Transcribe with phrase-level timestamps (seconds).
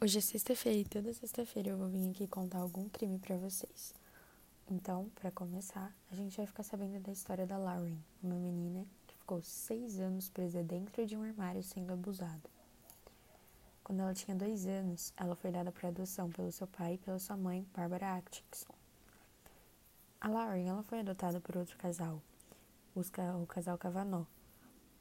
[0.00, 3.92] Hoje é sexta-feira e toda sexta-feira eu vou vir aqui contar algum crime para vocês.
[4.70, 9.16] Então, para começar, a gente vai ficar sabendo da história da Lauren, uma menina que
[9.16, 12.48] ficou seis anos presa dentro de um armário sendo abusada.
[13.82, 17.18] Quando ela tinha dois anos, ela foi dada para adoção pelo seu pai e pela
[17.18, 18.74] sua mãe, Barbara Atkinson.
[20.20, 22.22] A Lauren ela foi adotada por outro casal,
[22.94, 24.28] o casal Cavanaugh.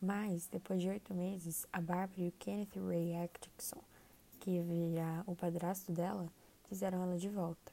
[0.00, 3.84] Mas, depois de oito meses, a Barbara e o Kenneth Ray Atkinson
[4.46, 6.28] que vira o padrasto dela,
[6.68, 7.72] fizeram ela de volta.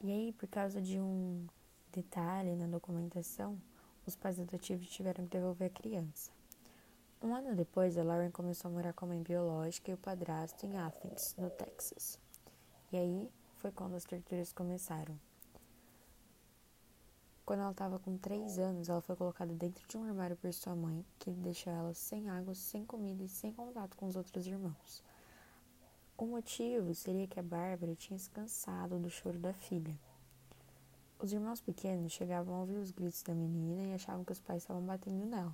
[0.00, 1.44] E aí, por causa de um
[1.92, 3.60] detalhe na documentação,
[4.06, 6.30] os pais adotivos tiveram que devolver a criança.
[7.20, 10.66] Um ano depois, a Lauren começou a morar com a mãe biológica e o padrasto
[10.66, 12.16] em Athens, no Texas.
[12.92, 15.18] E aí foi quando as torturas começaram.
[17.44, 20.76] Quando ela estava com 3 anos, ela foi colocada dentro de um armário por sua
[20.76, 25.02] mãe, que deixou ela sem água, sem comida e sem contato com os outros irmãos.
[26.16, 29.98] O motivo seria que a Bárbara tinha se cansado do choro da filha.
[31.18, 34.62] Os irmãos pequenos chegavam a ouvir os gritos da menina e achavam que os pais
[34.62, 35.52] estavam batendo nela.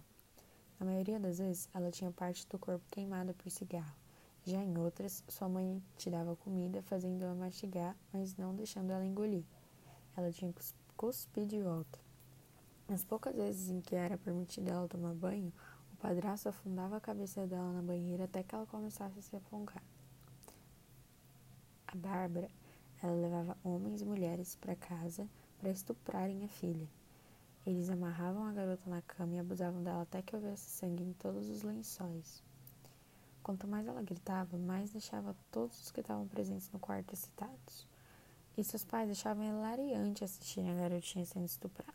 [0.78, 3.96] Na maioria das vezes, ela tinha parte do corpo queimada por cigarro.
[4.44, 9.04] Já em outras, sua mãe te dava comida, fazendo ela mastigar, mas não deixando ela
[9.04, 9.44] engolir.
[10.14, 10.62] Ela tinha que
[10.94, 11.98] cuspir de volta.
[12.86, 15.50] Nas poucas vezes em que era permitido ela tomar banho,
[15.90, 19.82] o padrasto afundava a cabeça dela na banheira até que ela começasse a se afogar.
[21.92, 22.48] A Bárbara,
[23.02, 25.26] ela levava homens e mulheres para casa
[25.58, 26.86] para estuprarem a filha.
[27.66, 31.50] Eles amarravam a garota na cama e abusavam dela até que houvesse sangue em todos
[31.50, 32.44] os lençóis.
[33.42, 37.88] Quanto mais ela gritava, mais deixava todos os que estavam presentes no quarto excitados.
[38.56, 41.92] E seus pais achavam hilariante assistirem a garotinha sendo estuprada.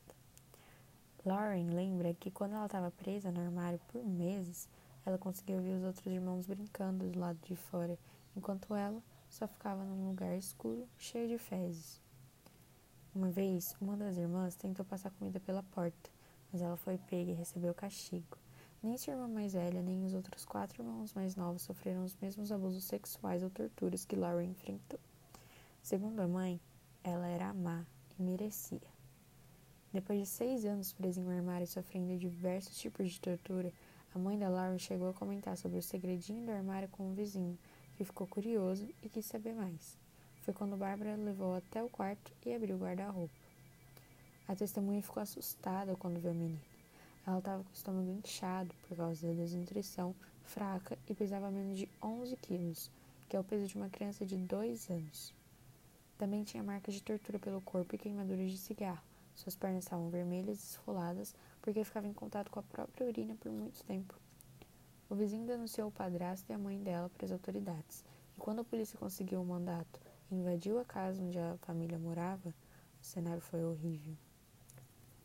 [1.26, 4.68] Lauren lembra que quando ela estava presa no armário por meses,
[5.06, 7.98] ela conseguia ouvir os outros irmãos brincando do lado de fora,
[8.36, 9.02] enquanto ela
[9.36, 12.02] só ficava num lugar escuro, cheio de fezes.
[13.14, 16.10] Uma vez, uma das irmãs tentou passar comida pela porta,
[16.54, 18.38] mas ela foi pega e recebeu castigo.
[18.82, 22.50] Nem sua irmã mais velha, nem os outros quatro irmãos mais novos sofreram os mesmos
[22.50, 25.00] abusos sexuais ou torturas que Lauren enfrentou.
[25.84, 26.58] Segundo a mãe,
[27.04, 27.86] ela era má
[28.18, 28.88] e merecia.
[29.92, 33.74] Depois de seis anos presa em um armário e sofrendo diversos tipos de tortura,
[34.14, 37.60] a mãe da Lauren chegou a comentar sobre o segredinho do armário com um vizinho,
[37.96, 39.98] que ficou curioso e quis saber mais.
[40.42, 43.34] Foi quando Bárbara levou até o quarto e abriu o guarda-roupa.
[44.48, 46.60] A testemunha ficou assustada quando viu a menina.
[47.26, 50.14] Ela estava com o estômago inchado por causa da desnutrição,
[50.44, 52.92] fraca e pesava menos de 11 quilos,
[53.28, 55.34] que é o peso de uma criança de 2 anos.
[56.18, 59.02] Também tinha marcas de tortura pelo corpo e queimaduras de cigarro.
[59.36, 63.52] Suas pernas estavam vermelhas e esfoladas porque ficava em contato com a própria urina por
[63.52, 64.25] muito tempo.
[65.08, 68.04] O vizinho denunciou o padrasto e a mãe dela para as autoridades,
[68.36, 70.00] e quando a polícia conseguiu o mandato
[70.32, 74.16] e invadiu a casa onde a família morava, o cenário foi horrível.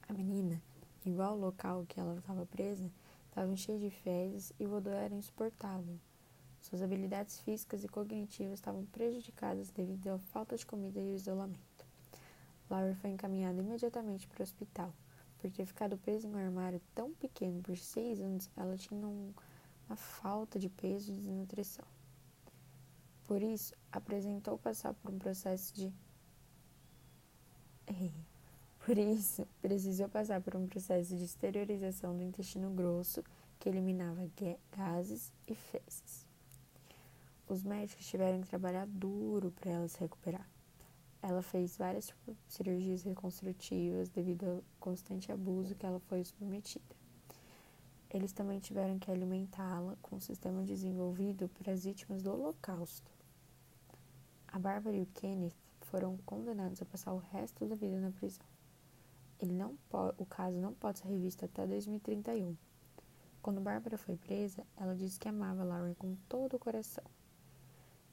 [0.07, 0.61] A menina,
[1.05, 2.91] igual ao local que ela estava presa,
[3.29, 5.99] estava cheia de fezes e o odor era insuportável.
[6.61, 11.87] Suas habilidades físicas e cognitivas estavam prejudicadas devido à falta de comida e isolamento.
[12.69, 14.93] Laura foi encaminhada imediatamente para o hospital.
[15.39, 19.33] Por ter ficado presa em um armário tão pequeno por seis anos, ela tinha um
[19.91, 21.85] a falta de peso e desnutrição.
[23.27, 25.93] Por isso, apresentou passar por um processo de.
[28.87, 33.23] Por isso, precisou passar por um processo de exteriorização do intestino grosso
[33.59, 34.31] que eliminava
[34.75, 36.27] gases e fezes.
[37.47, 40.49] Os médicos tiveram que trabalhar duro para ela se recuperar.
[41.21, 42.15] Ela fez várias
[42.49, 47.00] cirurgias reconstrutivas devido ao constante abuso que ela foi submetida.
[48.13, 53.11] Eles também tiveram que alimentá-la com um sistema desenvolvido para as vítimas do Holocausto.
[54.49, 58.45] A Bárbara e o Kenneth foram condenados a passar o resto da vida na prisão.
[59.43, 59.79] Não
[60.19, 62.57] o caso não pode ser revisto até 2031.
[63.41, 67.05] Quando Bárbara foi presa, ela disse que amava Lauren com todo o coração.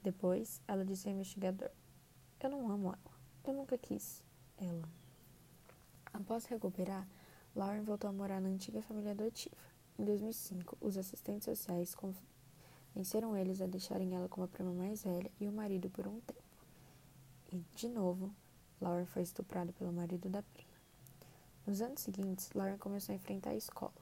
[0.02, 1.70] Depois, ela disse ao investigador:
[2.40, 3.18] Eu não amo ela.
[3.44, 4.22] Eu nunca quis
[4.56, 4.88] ela.
[6.12, 7.06] Após recuperar,
[7.54, 9.56] Lauren voltou a morar na antiga família adotiva.
[9.98, 11.92] Em 2005, os assistentes sociais
[12.94, 16.20] convenceram eles a deixarem ela como a prima mais velha e o marido por um
[16.20, 16.42] tempo.
[17.52, 18.32] E, de novo,
[18.80, 20.70] Lauren foi estuprada pelo marido da prima.
[21.66, 23.92] Nos anos seguintes, Lauren começou a enfrentar a escola.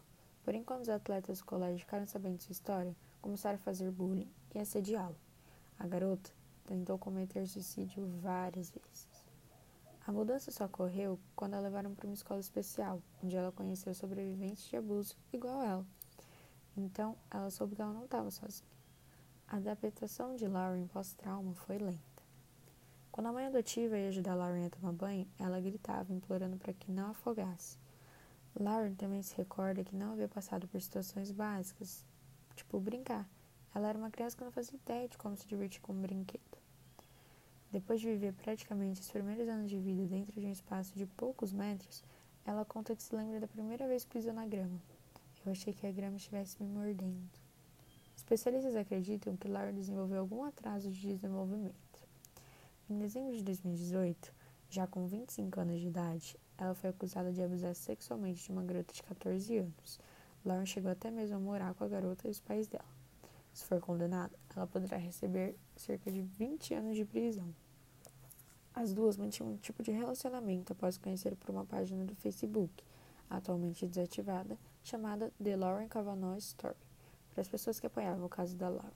[0.45, 4.59] Porém, quando os atletas do colégio ficaram sabendo sua história, começaram a fazer bullying e
[4.59, 5.17] assediá-la.
[5.79, 6.31] A garota
[6.67, 9.26] tentou cometer suicídio várias vezes.
[10.07, 14.69] A mudança só ocorreu quando a levaram para uma escola especial, onde ela conheceu sobreviventes
[14.69, 15.87] de abuso igual a ela.
[16.77, 18.71] Então, ela soube que ela não estava sozinha.
[19.49, 22.23] A adaptação de Lauren pós-trauma foi lenta.
[23.11, 26.93] Quando a mãe adotiva ia ajudar Lauren a tomar banho, ela gritava, implorando para que
[26.93, 27.77] não afogasse.
[28.55, 32.05] Lauren também se recorda que não havia passado por situações básicas,
[32.55, 33.29] tipo brincar.
[33.75, 36.66] Ela era uma criança que não fazia ideia de como se divertir com um brinquedo.
[37.73, 41.53] Depois de viver praticamente os primeiros anos de vida dentro de um espaço de poucos
[41.53, 42.03] metros,
[42.45, 44.81] ela conta que se lembra da primeira vez que pisou na grama.
[45.45, 47.29] Eu achei que a grama estivesse me mordendo.
[48.17, 51.75] Especialistas acreditam que Lauren desenvolveu algum atraso de desenvolvimento.
[52.89, 54.33] Em dezembro de 2018,
[54.71, 58.93] já com 25 anos de idade, ela foi acusada de abusar sexualmente de uma garota
[58.93, 60.01] de 14 anos.
[60.45, 62.96] Lauren chegou até mesmo a morar com a garota e os pais dela.
[63.57, 67.55] Se for condenada, ela poderá receber cerca de 20 anos de prisão.
[68.75, 72.85] As duas mantinham um tipo de relacionamento após conhecer por uma página do Facebook,
[73.31, 76.77] atualmente desativada, chamada The Lauren Kavanaugh Story,
[77.31, 78.93] para as pessoas que apoiavam o caso da Lauren.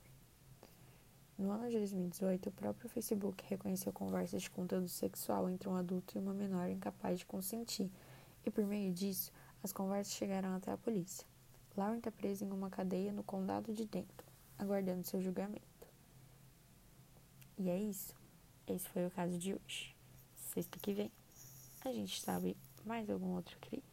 [1.39, 6.19] No ano de 2018, o próprio Facebook reconheceu conversas de conteúdo sexual entre um adulto
[6.19, 7.91] e uma menor incapaz de consentir,
[8.45, 9.33] e por meio disso,
[9.63, 11.27] as conversas chegaram até a polícia.
[11.75, 14.29] Lauren está presa em uma cadeia no condado de Denton,
[14.61, 15.89] aguardando seu julgamento.
[17.59, 18.15] E é isso.
[18.67, 19.97] Esse foi o caso de hoje.
[20.37, 21.11] Sexta que vem,
[21.85, 23.90] a gente sabe mais algum outro crime.